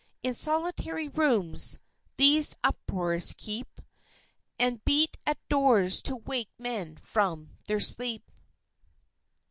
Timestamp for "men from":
6.57-7.59